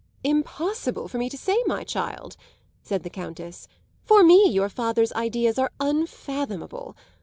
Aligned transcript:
"Impossible 0.23 1.07
for 1.07 1.19
me 1.19 1.29
to 1.29 1.37
say, 1.37 1.61
my 1.67 1.83
child," 1.83 2.35
said 2.81 3.03
the 3.03 3.09
Countess. 3.11 3.67
"For 4.03 4.23
me, 4.23 4.49
your 4.49 4.67
father's 4.67 5.13
ideas 5.13 5.59
are 5.59 5.71
unfathomable. 5.79 6.95